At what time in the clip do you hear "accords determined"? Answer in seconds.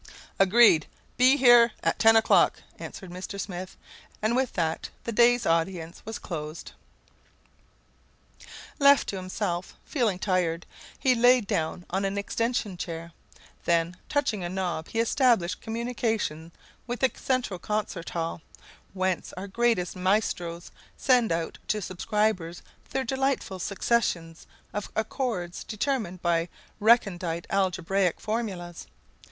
24.95-26.23